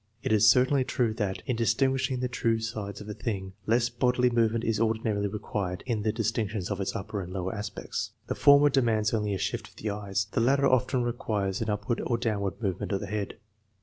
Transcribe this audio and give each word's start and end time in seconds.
It 0.23 0.31
is 0.33 0.49
certainly 0.49 0.83
true 0.83 1.13
that, 1.13 1.43
in 1.45 1.55
distinguishing 1.55 2.21
the 2.21 2.27
two 2.27 2.59
sides 2.59 3.01
of 3.01 3.07
a 3.07 3.13
thing, 3.13 3.53
less 3.67 3.89
bodily 3.89 4.31
movement 4.31 4.63
is 4.63 4.79
ordinarily 4.79 5.27
required 5.27 5.83
than 5.87 6.03
in 6.03 6.13
distinctions 6.15 6.71
of 6.71 6.81
its 6.81 6.95
upper 6.95 7.21
and 7.21 7.31
lower 7.31 7.53
aspects. 7.53 8.09
The 8.25 8.33
former 8.33 8.69
demands 8.69 9.11
rm]y 9.11 9.27
p 9.35 9.35
gkrfj 9.35 9.53
nf 9.61 9.75
tih^ 9.75 9.99
^/gg, 9.99 10.31
the 10.31 10.41
latter 10.41 10.65
often 10.67 11.03
requires 11.03 11.61
an 11.61 11.69
upward 11.69 12.01
or 12.03 12.17
downward 12.17 12.59
movement 12.63 12.93
of 12.93 12.99
the 12.99 13.05
head. 13.05 13.35